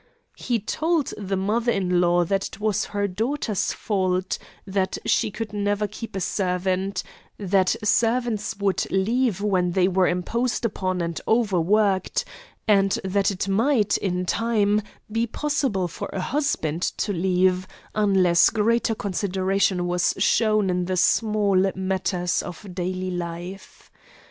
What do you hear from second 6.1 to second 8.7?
a servant; that servants